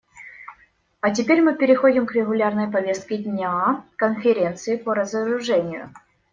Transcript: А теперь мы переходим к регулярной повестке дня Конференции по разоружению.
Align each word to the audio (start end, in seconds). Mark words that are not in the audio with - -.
А 0.99 1.11
теперь 1.11 1.43
мы 1.43 1.53
переходим 1.55 2.07
к 2.07 2.13
регулярной 2.13 2.71
повестке 2.71 3.17
дня 3.17 3.85
Конференции 3.97 4.75
по 4.75 4.95
разоружению. 4.95 5.91